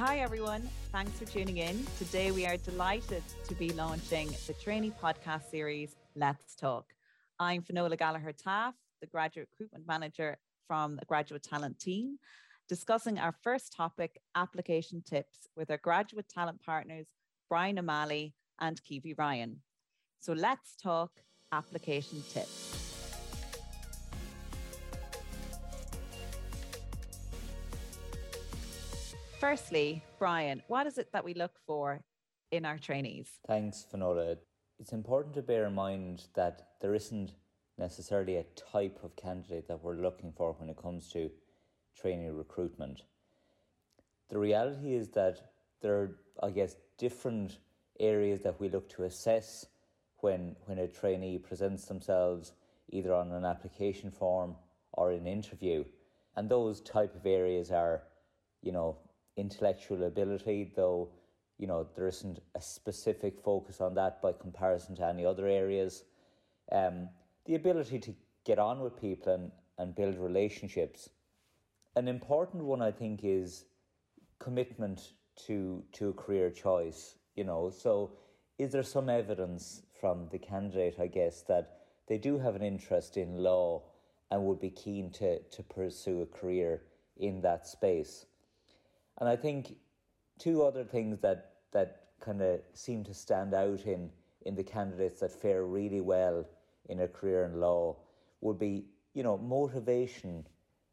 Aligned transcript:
Hi, 0.00 0.20
everyone. 0.20 0.66
Thanks 0.92 1.18
for 1.18 1.26
tuning 1.26 1.58
in. 1.58 1.84
Today, 1.98 2.30
we 2.30 2.46
are 2.46 2.56
delighted 2.56 3.22
to 3.46 3.54
be 3.54 3.68
launching 3.74 4.34
the 4.46 4.54
trainee 4.54 4.92
podcast 4.92 5.50
series, 5.50 5.94
Let's 6.16 6.56
Talk. 6.56 6.86
I'm 7.38 7.60
Finola 7.60 7.98
Gallagher 7.98 8.32
Taff, 8.32 8.72
the 9.02 9.06
graduate 9.06 9.48
recruitment 9.50 9.86
manager 9.86 10.38
from 10.66 10.96
the 10.96 11.04
graduate 11.04 11.42
talent 11.42 11.78
team, 11.78 12.16
discussing 12.66 13.18
our 13.18 13.34
first 13.42 13.74
topic, 13.76 14.18
application 14.34 15.02
tips, 15.06 15.48
with 15.54 15.70
our 15.70 15.76
graduate 15.76 16.30
talent 16.30 16.62
partners, 16.64 17.08
Brian 17.50 17.78
O'Malley 17.78 18.32
and 18.58 18.80
Keavy 18.82 19.12
Ryan. 19.18 19.58
So 20.18 20.32
let's 20.32 20.76
talk 20.76 21.10
application 21.52 22.22
tips. 22.32 22.79
Firstly, 29.40 30.04
Brian, 30.18 30.62
what 30.68 30.86
is 30.86 30.98
it 30.98 31.12
that 31.14 31.24
we 31.24 31.32
look 31.32 31.58
for 31.66 32.02
in 32.50 32.66
our 32.66 32.76
trainees? 32.76 33.30
Thanks, 33.46 33.86
Finola. 33.90 34.36
It's 34.78 34.92
important 34.92 35.34
to 35.34 35.40
bear 35.40 35.64
in 35.64 35.74
mind 35.74 36.26
that 36.34 36.68
there 36.82 36.94
isn't 36.94 37.32
necessarily 37.78 38.36
a 38.36 38.44
type 38.54 38.98
of 39.02 39.16
candidate 39.16 39.66
that 39.66 39.82
we're 39.82 40.02
looking 40.02 40.30
for 40.36 40.52
when 40.52 40.68
it 40.68 40.76
comes 40.76 41.10
to 41.12 41.30
trainee 41.98 42.28
recruitment. 42.28 43.04
The 44.28 44.38
reality 44.38 44.94
is 44.94 45.08
that 45.12 45.52
there 45.80 45.94
are, 45.94 46.18
I 46.42 46.50
guess, 46.50 46.76
different 46.98 47.60
areas 47.98 48.42
that 48.42 48.60
we 48.60 48.68
look 48.68 48.90
to 48.90 49.04
assess 49.04 49.64
when, 50.18 50.54
when 50.66 50.80
a 50.80 50.86
trainee 50.86 51.38
presents 51.38 51.86
themselves 51.86 52.52
either 52.90 53.14
on 53.14 53.32
an 53.32 53.46
application 53.46 54.10
form 54.10 54.54
or 54.92 55.12
an 55.12 55.26
interview. 55.26 55.82
And 56.36 56.46
those 56.46 56.82
type 56.82 57.14
of 57.16 57.24
areas 57.24 57.70
are, 57.70 58.02
you 58.60 58.72
know, 58.72 58.98
intellectual 59.40 60.04
ability, 60.04 60.72
though 60.76 61.08
you 61.58 61.66
know 61.66 61.86
there 61.94 62.08
isn't 62.08 62.40
a 62.54 62.60
specific 62.60 63.40
focus 63.40 63.80
on 63.80 63.94
that 63.94 64.22
by 64.22 64.32
comparison 64.32 64.94
to 64.96 65.06
any 65.06 65.24
other 65.24 65.46
areas. 65.46 66.04
Um, 66.72 67.08
the 67.46 67.54
ability 67.54 67.98
to 68.00 68.14
get 68.44 68.58
on 68.58 68.80
with 68.80 69.00
people 69.00 69.32
and, 69.32 69.50
and 69.78 69.94
build 69.94 70.18
relationships. 70.18 71.10
An 71.96 72.06
important 72.06 72.64
one, 72.64 72.82
I 72.82 72.92
think, 72.92 73.20
is 73.24 73.64
commitment 74.38 75.12
to 75.46 75.82
to 75.92 76.10
a 76.10 76.12
career 76.12 76.50
choice. 76.50 77.16
You 77.34 77.44
know, 77.44 77.70
so 77.70 78.12
is 78.58 78.72
there 78.72 78.82
some 78.82 79.08
evidence 79.08 79.82
from 80.00 80.28
the 80.30 80.38
candidate, 80.38 80.96
I 81.00 81.06
guess, 81.06 81.42
that 81.42 81.78
they 82.08 82.18
do 82.18 82.38
have 82.38 82.56
an 82.56 82.62
interest 82.62 83.16
in 83.16 83.38
law 83.38 83.82
and 84.30 84.44
would 84.44 84.60
be 84.60 84.70
keen 84.70 85.10
to 85.12 85.40
to 85.40 85.62
pursue 85.62 86.22
a 86.22 86.26
career 86.26 86.82
in 87.16 87.40
that 87.42 87.66
space? 87.66 88.26
And 89.20 89.28
I 89.28 89.36
think 89.36 89.76
two 90.38 90.62
other 90.62 90.84
things 90.84 91.20
that 91.20 91.52
that 91.72 92.04
kind 92.20 92.42
of 92.42 92.60
seem 92.74 93.04
to 93.04 93.14
stand 93.14 93.54
out 93.54 93.86
in 93.86 94.10
in 94.46 94.54
the 94.54 94.64
candidates 94.64 95.20
that 95.20 95.32
fare 95.32 95.64
really 95.64 96.00
well 96.00 96.46
in 96.88 97.00
a 97.00 97.08
career 97.08 97.44
in 97.44 97.60
law 97.60 97.96
would 98.40 98.58
be 98.58 98.84
you 99.14 99.22
know 99.22 99.38
motivation 99.38 100.46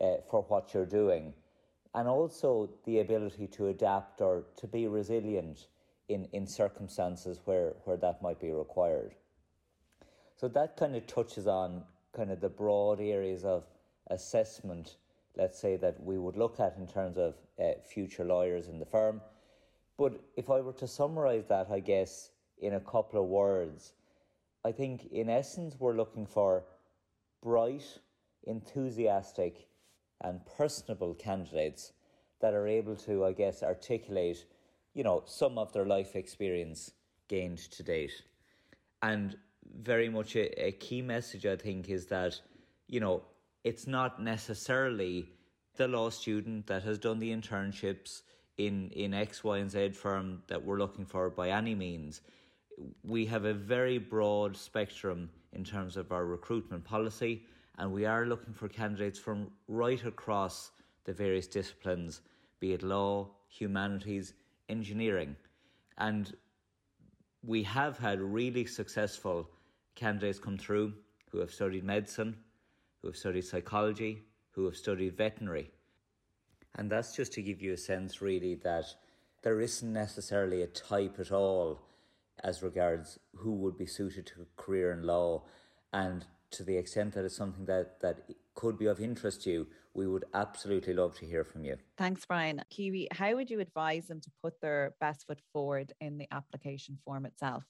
uh, 0.00 0.16
for 0.30 0.42
what 0.42 0.74
you're 0.74 0.86
doing 0.86 1.34
and 1.94 2.08
also 2.08 2.70
the 2.84 3.00
ability 3.00 3.46
to 3.48 3.68
adapt 3.68 4.20
or 4.20 4.44
to 4.56 4.66
be 4.66 4.86
resilient 4.86 5.66
in, 6.08 6.26
in 6.32 6.46
circumstances 6.46 7.40
where, 7.44 7.74
where 7.84 7.96
that 7.96 8.22
might 8.22 8.40
be 8.40 8.50
required. 8.50 9.14
So 10.36 10.48
that 10.48 10.76
kind 10.76 10.94
of 10.94 11.06
touches 11.06 11.46
on 11.46 11.82
kind 12.14 12.30
of 12.30 12.40
the 12.40 12.48
broad 12.48 13.00
areas 13.00 13.44
of 13.44 13.64
assessment 14.08 14.96
let's 15.40 15.58
say, 15.58 15.76
that 15.76 15.96
we 16.04 16.18
would 16.18 16.36
look 16.36 16.60
at 16.60 16.76
in 16.76 16.86
terms 16.86 17.16
of 17.16 17.34
uh, 17.58 17.72
future 17.82 18.24
lawyers 18.24 18.68
in 18.68 18.78
the 18.78 18.84
firm. 18.84 19.22
But 19.96 20.20
if 20.36 20.50
I 20.50 20.60
were 20.60 20.74
to 20.74 20.86
summarise 20.86 21.46
that, 21.48 21.68
I 21.70 21.80
guess, 21.80 22.30
in 22.58 22.74
a 22.74 22.80
couple 22.80 23.20
of 23.22 23.26
words, 23.26 23.94
I 24.64 24.72
think 24.72 25.10
in 25.10 25.30
essence 25.30 25.76
we're 25.78 25.96
looking 25.96 26.26
for 26.26 26.64
bright, 27.42 27.86
enthusiastic, 28.44 29.66
and 30.20 30.40
personable 30.58 31.14
candidates 31.14 31.92
that 32.42 32.52
are 32.52 32.68
able 32.68 32.96
to, 32.96 33.24
I 33.24 33.32
guess, 33.32 33.62
articulate, 33.62 34.44
you 34.92 35.04
know, 35.04 35.22
some 35.24 35.56
of 35.56 35.72
their 35.72 35.86
life 35.86 36.16
experience 36.16 36.92
gained 37.28 37.58
to 37.58 37.82
date. 37.82 38.22
And 39.02 39.38
very 39.64 40.10
much 40.10 40.36
a, 40.36 40.66
a 40.66 40.72
key 40.72 41.00
message, 41.00 41.46
I 41.46 41.56
think, 41.56 41.88
is 41.88 42.06
that, 42.06 42.38
you 42.88 43.00
know, 43.00 43.22
it's 43.64 43.86
not 43.86 44.22
necessarily 44.22 45.28
the 45.76 45.88
law 45.88 46.10
student 46.10 46.66
that 46.66 46.82
has 46.82 46.98
done 46.98 47.18
the 47.18 47.30
internships 47.30 48.22
in, 48.58 48.90
in 48.90 49.14
X, 49.14 49.42
Y, 49.44 49.58
and 49.58 49.70
Z 49.70 49.90
firm 49.90 50.42
that 50.48 50.62
we're 50.62 50.78
looking 50.78 51.06
for 51.06 51.30
by 51.30 51.50
any 51.50 51.74
means. 51.74 52.20
We 53.02 53.26
have 53.26 53.44
a 53.44 53.54
very 53.54 53.98
broad 53.98 54.56
spectrum 54.56 55.30
in 55.52 55.64
terms 55.64 55.96
of 55.96 56.12
our 56.12 56.24
recruitment 56.24 56.84
policy, 56.84 57.42
and 57.78 57.92
we 57.92 58.04
are 58.04 58.26
looking 58.26 58.54
for 58.54 58.68
candidates 58.68 59.18
from 59.18 59.50
right 59.68 60.04
across 60.04 60.70
the 61.04 61.12
various 61.12 61.46
disciplines, 61.46 62.20
be 62.60 62.72
it 62.72 62.82
law, 62.82 63.28
humanities, 63.48 64.34
engineering. 64.68 65.36
And 65.98 66.34
we 67.44 67.62
have 67.64 67.98
had 67.98 68.20
really 68.20 68.66
successful 68.66 69.48
candidates 69.94 70.38
come 70.38 70.58
through 70.58 70.92
who 71.30 71.38
have 71.38 71.52
studied 71.52 71.84
medicine, 71.84 72.36
who 73.00 73.08
have 73.08 73.16
studied 73.16 73.44
psychology, 73.44 74.24
who 74.50 74.64
have 74.66 74.76
studied 74.76 75.16
veterinary. 75.16 75.70
And 76.76 76.90
that's 76.90 77.16
just 77.16 77.32
to 77.34 77.42
give 77.42 77.60
you 77.60 77.72
a 77.72 77.76
sense, 77.76 78.20
really, 78.20 78.54
that 78.56 78.86
there 79.42 79.60
isn't 79.60 79.92
necessarily 79.92 80.62
a 80.62 80.66
type 80.66 81.18
at 81.18 81.32
all 81.32 81.82
as 82.44 82.62
regards 82.62 83.18
who 83.36 83.52
would 83.52 83.76
be 83.76 83.86
suited 83.86 84.26
to 84.26 84.42
a 84.42 84.62
career 84.62 84.92
in 84.92 85.02
law. 85.02 85.42
And 85.92 86.24
to 86.52 86.62
the 86.62 86.76
extent 86.76 87.14
that 87.14 87.24
it's 87.24 87.36
something 87.36 87.64
that, 87.66 88.00
that 88.00 88.20
could 88.54 88.78
be 88.78 88.86
of 88.86 89.00
interest 89.00 89.42
to 89.42 89.50
you, 89.50 89.66
we 89.94 90.06
would 90.06 90.24
absolutely 90.34 90.94
love 90.94 91.16
to 91.18 91.26
hear 91.26 91.44
from 91.44 91.64
you. 91.64 91.76
Thanks, 91.96 92.24
Brian. 92.24 92.62
Keavy, 92.72 93.06
how 93.12 93.34
would 93.34 93.50
you 93.50 93.60
advise 93.60 94.06
them 94.06 94.20
to 94.20 94.30
put 94.42 94.60
their 94.60 94.94
best 95.00 95.26
foot 95.26 95.40
forward 95.52 95.92
in 96.00 96.18
the 96.18 96.28
application 96.30 96.98
form 97.04 97.26
itself? 97.26 97.64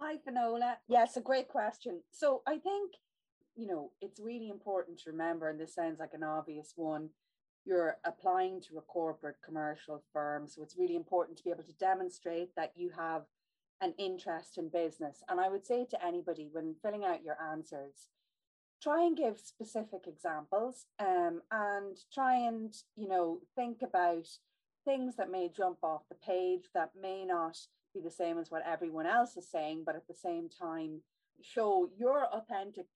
Hi, 0.00 0.16
Finola. 0.16 0.78
Yes, 0.88 1.16
a 1.16 1.20
great 1.20 1.48
question. 1.48 2.02
So 2.10 2.42
I 2.46 2.58
think 2.58 2.92
you 3.56 3.66
know, 3.66 3.90
it's 4.00 4.20
really 4.20 4.48
important 4.48 4.98
to 5.00 5.10
remember, 5.10 5.48
and 5.48 5.58
this 5.60 5.74
sounds 5.74 5.98
like 6.00 6.14
an 6.14 6.22
obvious 6.22 6.72
one, 6.76 7.10
you're 7.64 7.96
applying 8.04 8.60
to 8.60 8.78
a 8.78 8.82
corporate 8.82 9.36
commercial 9.44 10.02
firm. 10.12 10.48
So 10.48 10.62
it's 10.62 10.76
really 10.76 10.96
important 10.96 11.38
to 11.38 11.44
be 11.44 11.50
able 11.50 11.62
to 11.62 11.72
demonstrate 11.72 12.54
that 12.56 12.72
you 12.76 12.90
have 12.96 13.22
an 13.80 13.94
interest 13.98 14.58
in 14.58 14.68
business. 14.68 15.22
And 15.28 15.40
I 15.40 15.48
would 15.48 15.66
say 15.66 15.86
to 15.90 16.04
anybody 16.04 16.48
when 16.50 16.74
filling 16.82 17.04
out 17.04 17.24
your 17.24 17.36
answers, 17.40 18.08
try 18.82 19.04
and 19.04 19.16
give 19.16 19.38
specific 19.38 20.06
examples 20.06 20.86
um, 20.98 21.40
and 21.50 21.96
try 22.12 22.36
and, 22.36 22.74
you 22.96 23.08
know, 23.08 23.40
think 23.56 23.78
about 23.82 24.26
things 24.84 25.16
that 25.16 25.30
may 25.30 25.48
jump 25.48 25.78
off 25.82 26.02
the 26.10 26.16
page 26.16 26.64
that 26.74 26.90
may 27.00 27.24
not 27.24 27.56
be 27.94 28.00
the 28.00 28.10
same 28.10 28.38
as 28.38 28.50
what 28.50 28.62
everyone 28.66 29.06
else 29.06 29.36
is 29.36 29.48
saying, 29.50 29.84
but 29.86 29.96
at 29.96 30.06
the 30.06 30.14
same 30.14 30.48
time, 30.48 31.00
show 31.40 31.88
your 31.96 32.26
authentic 32.26 32.86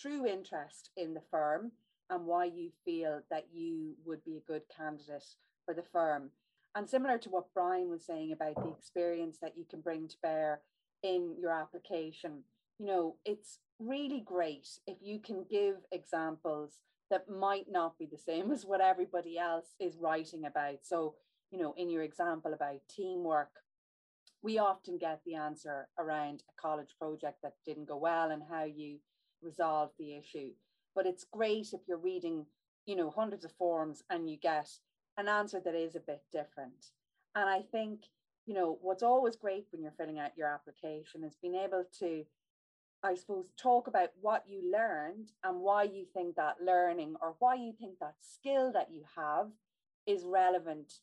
true 0.00 0.26
interest 0.26 0.90
in 0.96 1.14
the 1.14 1.22
firm 1.30 1.72
and 2.10 2.26
why 2.26 2.44
you 2.44 2.70
feel 2.84 3.20
that 3.30 3.46
you 3.52 3.94
would 4.04 4.22
be 4.24 4.36
a 4.36 4.52
good 4.52 4.62
candidate 4.74 5.24
for 5.64 5.74
the 5.74 5.82
firm. 5.82 6.30
And 6.74 6.88
similar 6.88 7.18
to 7.18 7.30
what 7.30 7.54
Brian 7.54 7.88
was 7.88 8.04
saying 8.04 8.32
about 8.32 8.56
the 8.56 8.70
experience 8.70 9.38
that 9.40 9.56
you 9.56 9.64
can 9.68 9.80
bring 9.80 10.08
to 10.08 10.16
bear 10.22 10.60
in 11.02 11.34
your 11.38 11.52
application, 11.52 12.42
you 12.78 12.86
know, 12.86 13.16
it's 13.24 13.58
really 13.78 14.22
great 14.24 14.68
if 14.86 14.96
you 15.00 15.20
can 15.20 15.44
give 15.48 15.76
examples 15.92 16.80
that 17.10 17.28
might 17.28 17.66
not 17.70 17.98
be 17.98 18.06
the 18.06 18.18
same 18.18 18.50
as 18.52 18.64
what 18.64 18.80
everybody 18.80 19.38
else 19.38 19.74
is 19.80 19.96
writing 20.00 20.44
about. 20.46 20.78
So, 20.82 21.14
you 21.50 21.58
know, 21.58 21.74
in 21.76 21.90
your 21.90 22.02
example 22.02 22.52
about 22.52 22.80
teamwork, 22.94 23.50
we 24.42 24.58
often 24.58 24.98
get 24.98 25.20
the 25.24 25.36
answer 25.36 25.88
around 25.98 26.42
a 26.50 26.60
college 26.60 26.94
project 26.98 27.38
that 27.42 27.54
didn't 27.64 27.88
go 27.88 27.96
well 27.96 28.30
and 28.30 28.42
how 28.50 28.64
you 28.64 28.98
resolve 29.44 29.90
the 29.98 30.16
issue. 30.16 30.50
But 30.94 31.06
it's 31.06 31.26
great 31.32 31.72
if 31.72 31.80
you're 31.86 31.98
reading, 31.98 32.46
you 32.86 32.96
know, 32.96 33.10
hundreds 33.10 33.44
of 33.44 33.52
forms 33.52 34.02
and 34.10 34.28
you 34.30 34.36
get 34.36 34.68
an 35.16 35.28
answer 35.28 35.60
that 35.64 35.74
is 35.74 35.96
a 35.96 36.00
bit 36.00 36.22
different. 36.32 36.92
And 37.34 37.48
I 37.48 37.62
think, 37.72 38.04
you 38.46 38.54
know, 38.54 38.78
what's 38.80 39.02
always 39.02 39.36
great 39.36 39.66
when 39.70 39.82
you're 39.82 39.94
filling 39.98 40.18
out 40.18 40.36
your 40.36 40.48
application 40.48 41.24
is 41.24 41.36
being 41.40 41.54
able 41.54 41.84
to, 42.00 42.24
I 43.02 43.14
suppose, 43.14 43.46
talk 43.60 43.86
about 43.86 44.10
what 44.20 44.44
you 44.48 44.70
learned 44.70 45.32
and 45.42 45.60
why 45.60 45.84
you 45.84 46.04
think 46.12 46.36
that 46.36 46.56
learning 46.64 47.16
or 47.20 47.34
why 47.38 47.54
you 47.54 47.72
think 47.78 47.98
that 48.00 48.14
skill 48.20 48.72
that 48.72 48.90
you 48.92 49.02
have 49.16 49.48
is 50.06 50.24
relevant 50.24 50.94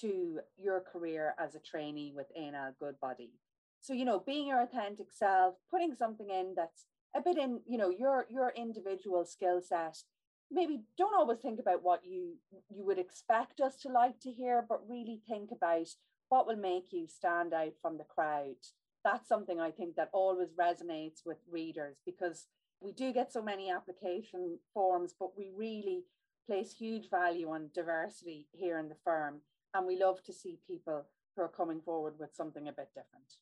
to 0.00 0.40
your 0.56 0.80
career 0.80 1.34
as 1.38 1.54
a 1.54 1.60
trainee 1.60 2.12
within 2.14 2.54
a 2.54 2.74
Goodbody. 2.78 3.32
So, 3.80 3.94
you 3.94 4.04
know, 4.04 4.22
being 4.24 4.46
your 4.46 4.60
authentic 4.60 5.10
self, 5.10 5.54
putting 5.70 5.94
something 5.94 6.28
in 6.28 6.52
that's 6.54 6.84
a 7.14 7.20
bit 7.20 7.38
in 7.38 7.60
you 7.66 7.78
know 7.78 7.90
your 7.90 8.26
your 8.30 8.52
individual 8.56 9.24
skill 9.24 9.60
set 9.60 10.02
maybe 10.50 10.82
don't 10.98 11.14
always 11.14 11.38
think 11.38 11.60
about 11.60 11.82
what 11.82 12.04
you 12.04 12.34
you 12.68 12.84
would 12.84 12.98
expect 12.98 13.60
us 13.60 13.76
to 13.76 13.88
like 13.88 14.18
to 14.20 14.30
hear, 14.30 14.64
but 14.68 14.88
really 14.88 15.20
think 15.28 15.50
about 15.52 15.88
what 16.28 16.46
will 16.46 16.56
make 16.56 16.92
you 16.92 17.06
stand 17.06 17.52
out 17.54 17.74
from 17.80 17.98
the 17.98 18.04
crowd. 18.04 18.56
That's 19.04 19.28
something 19.28 19.60
I 19.60 19.70
think 19.70 19.96
that 19.96 20.10
always 20.12 20.50
resonates 20.50 21.24
with 21.24 21.38
readers 21.50 21.96
because 22.04 22.46
we 22.80 22.92
do 22.92 23.12
get 23.12 23.32
so 23.32 23.42
many 23.42 23.70
application 23.70 24.58
forms, 24.74 25.14
but 25.18 25.36
we 25.36 25.50
really 25.54 26.04
place 26.46 26.72
huge 26.72 27.10
value 27.10 27.50
on 27.50 27.70
diversity 27.74 28.46
here 28.52 28.78
in 28.78 28.88
the 28.88 28.96
firm. 29.04 29.40
And 29.74 29.86
we 29.86 29.98
love 29.98 30.22
to 30.24 30.32
see 30.32 30.58
people 30.66 31.04
who 31.36 31.42
are 31.42 31.48
coming 31.48 31.80
forward 31.80 32.14
with 32.18 32.34
something 32.34 32.68
a 32.68 32.72
bit 32.72 32.88
different. 32.94 33.36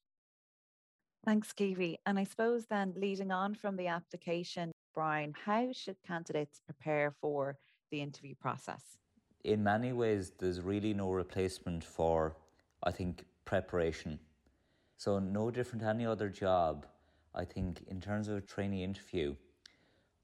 Thanks, 1.24 1.52
Keavy. 1.52 1.96
And 2.06 2.18
I 2.18 2.24
suppose 2.24 2.66
then 2.66 2.94
leading 2.96 3.30
on 3.30 3.54
from 3.54 3.76
the 3.76 3.88
application, 3.88 4.72
Brian, 4.94 5.34
how 5.44 5.70
should 5.72 5.96
candidates 6.06 6.60
prepare 6.64 7.12
for 7.20 7.56
the 7.90 8.00
interview 8.00 8.34
process? 8.40 8.82
In 9.44 9.62
many 9.62 9.92
ways, 9.92 10.32
there's 10.38 10.60
really 10.60 10.94
no 10.94 11.10
replacement 11.10 11.84
for, 11.84 12.36
I 12.82 12.90
think, 12.90 13.24
preparation. 13.44 14.18
So, 14.96 15.18
no 15.18 15.50
different 15.50 15.82
to 15.82 15.88
any 15.88 16.04
other 16.04 16.28
job, 16.28 16.86
I 17.34 17.44
think, 17.44 17.84
in 17.88 18.00
terms 18.00 18.28
of 18.28 18.36
a 18.36 18.40
trainee 18.40 18.82
interview, 18.82 19.36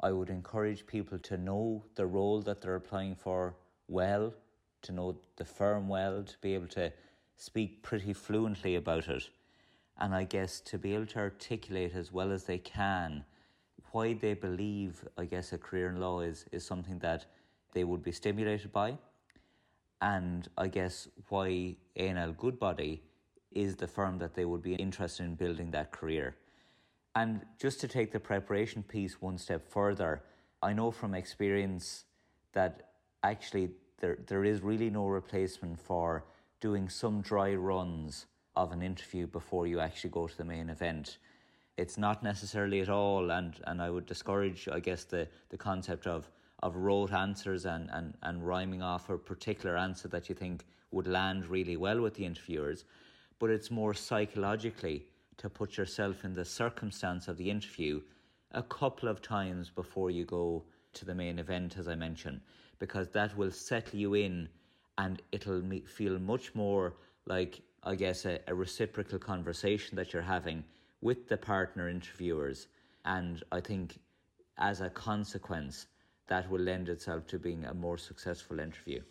I 0.00 0.10
would 0.10 0.30
encourage 0.30 0.86
people 0.86 1.18
to 1.20 1.36
know 1.36 1.84
the 1.94 2.06
role 2.06 2.42
that 2.42 2.60
they're 2.60 2.74
applying 2.74 3.14
for 3.14 3.54
well, 3.88 4.34
to 4.82 4.92
know 4.92 5.16
the 5.36 5.44
firm 5.44 5.88
well, 5.88 6.22
to 6.24 6.34
be 6.40 6.54
able 6.54 6.68
to 6.68 6.92
speak 7.36 7.82
pretty 7.82 8.12
fluently 8.12 8.74
about 8.74 9.08
it, 9.08 9.28
and 9.98 10.14
I 10.14 10.24
guess 10.24 10.60
to 10.60 10.78
be 10.78 10.94
able 10.94 11.06
to 11.06 11.18
articulate 11.18 11.92
as 11.94 12.12
well 12.12 12.32
as 12.32 12.44
they 12.44 12.58
can 12.58 13.24
why 13.94 14.12
they 14.12 14.34
believe, 14.34 15.04
I 15.16 15.24
guess, 15.24 15.52
a 15.52 15.58
career 15.58 15.88
in 15.88 16.00
law 16.00 16.18
is, 16.18 16.46
is 16.50 16.66
something 16.66 16.98
that 16.98 17.26
they 17.74 17.84
would 17.84 18.02
be 18.02 18.10
stimulated 18.10 18.72
by, 18.72 18.98
and 20.02 20.48
I 20.58 20.66
guess 20.66 21.06
why 21.28 21.76
A&L 21.94 22.32
Goodbody 22.32 23.02
is 23.52 23.76
the 23.76 23.86
firm 23.86 24.18
that 24.18 24.34
they 24.34 24.44
would 24.44 24.62
be 24.62 24.74
interested 24.74 25.22
in 25.22 25.36
building 25.36 25.70
that 25.70 25.92
career. 25.92 26.34
And 27.14 27.42
just 27.60 27.80
to 27.82 27.88
take 27.88 28.10
the 28.10 28.18
preparation 28.18 28.82
piece 28.82 29.22
one 29.22 29.38
step 29.38 29.68
further, 29.70 30.24
I 30.60 30.72
know 30.72 30.90
from 30.90 31.14
experience 31.14 32.04
that 32.52 32.88
actually 33.22 33.70
there, 34.00 34.18
there 34.26 34.44
is 34.44 34.60
really 34.60 34.90
no 34.90 35.06
replacement 35.06 35.78
for 35.78 36.24
doing 36.60 36.88
some 36.88 37.20
dry 37.20 37.54
runs 37.54 38.26
of 38.56 38.72
an 38.72 38.82
interview 38.82 39.26
before 39.26 39.66
you 39.66 39.80
actually 39.80 40.10
go 40.10 40.26
to 40.26 40.36
the 40.36 40.44
main 40.44 40.70
event. 40.70 41.18
It's 41.76 41.98
not 41.98 42.22
necessarily 42.22 42.80
at 42.80 42.88
all, 42.88 43.30
and, 43.30 43.54
and 43.66 43.82
I 43.82 43.90
would 43.90 44.06
discourage, 44.06 44.68
I 44.70 44.80
guess, 44.80 45.04
the, 45.04 45.26
the 45.48 45.56
concept 45.56 46.06
of, 46.06 46.30
of 46.62 46.76
rote 46.76 47.12
answers 47.12 47.66
and, 47.66 47.90
and, 47.92 48.14
and 48.22 48.46
rhyming 48.46 48.82
off 48.82 49.10
a 49.10 49.18
particular 49.18 49.76
answer 49.76 50.06
that 50.08 50.28
you 50.28 50.34
think 50.34 50.64
would 50.92 51.08
land 51.08 51.46
really 51.46 51.76
well 51.76 52.00
with 52.00 52.14
the 52.14 52.24
interviewers. 52.24 52.84
But 53.40 53.50
it's 53.50 53.70
more 53.70 53.92
psychologically 53.92 55.06
to 55.38 55.50
put 55.50 55.76
yourself 55.76 56.24
in 56.24 56.34
the 56.34 56.44
circumstance 56.44 57.26
of 57.26 57.36
the 57.36 57.50
interview 57.50 58.00
a 58.52 58.62
couple 58.62 59.08
of 59.08 59.20
times 59.20 59.68
before 59.68 60.10
you 60.10 60.24
go 60.24 60.62
to 60.92 61.04
the 61.04 61.14
main 61.14 61.40
event, 61.40 61.76
as 61.76 61.88
I 61.88 61.96
mentioned, 61.96 62.40
because 62.78 63.08
that 63.08 63.36
will 63.36 63.50
settle 63.50 63.98
you 63.98 64.14
in 64.14 64.48
and 64.98 65.20
it'll 65.32 65.62
feel 65.86 66.20
much 66.20 66.54
more 66.54 66.94
like, 67.26 67.60
I 67.86 67.94
guess, 67.94 68.24
a, 68.24 68.40
a 68.48 68.54
reciprocal 68.54 69.18
conversation 69.18 69.96
that 69.96 70.12
you're 70.12 70.22
having 70.22 70.64
with 71.02 71.28
the 71.28 71.36
partner 71.36 71.90
interviewers. 71.90 72.68
And 73.04 73.42
I 73.52 73.60
think 73.60 73.98
as 74.56 74.80
a 74.80 74.88
consequence, 74.88 75.86
that 76.28 76.50
will 76.50 76.60
lend 76.60 76.88
itself 76.88 77.26
to 77.26 77.38
being 77.38 77.66
a 77.66 77.74
more 77.74 77.98
successful 77.98 78.58
interview. 78.58 79.02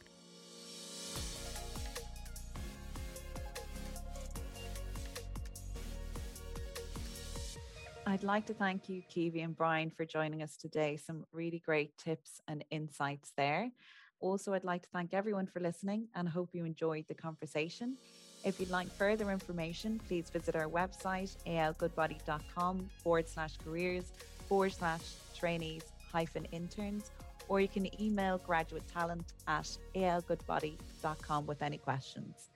I'd 8.07 8.23
like 8.23 8.47
to 8.47 8.53
thank 8.53 8.89
you, 8.89 9.03
Keavy 9.09 9.43
and 9.43 9.55
Brian, 9.55 9.91
for 9.91 10.03
joining 10.03 10.41
us 10.41 10.57
today. 10.57 10.97
Some 10.97 11.25
really 11.31 11.59
great 11.59 11.95
tips 11.97 12.41
and 12.47 12.65
insights 12.71 13.33
there. 13.37 13.71
Also, 14.19 14.53
I'd 14.53 14.63
like 14.63 14.81
to 14.83 14.89
thank 14.89 15.13
everyone 15.13 15.45
for 15.45 15.59
listening 15.59 16.07
and 16.15 16.27
hope 16.27 16.49
you 16.53 16.65
enjoyed 16.65 17.05
the 17.07 17.13
conversation. 17.13 17.97
If 18.43 18.59
you'd 18.59 18.69
like 18.69 18.91
further 18.91 19.31
information, 19.31 19.99
please 20.07 20.29
visit 20.29 20.55
our 20.55 20.67
website, 20.67 21.35
algoodbody.com 21.47 22.89
forward 23.01 23.29
slash 23.29 23.53
careers 23.63 24.11
forward 24.49 24.73
slash 24.73 25.01
trainees 25.37 25.83
hyphen 26.11 26.45
interns, 26.51 27.09
or 27.47 27.61
you 27.61 27.67
can 27.67 27.89
email 28.01 28.37
graduate 28.39 28.83
talent 28.93 29.33
at 29.47 29.77
algoodbody.com 29.95 31.45
with 31.45 31.61
any 31.61 31.77
questions. 31.77 32.52